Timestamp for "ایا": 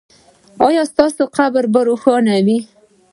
0.67-0.83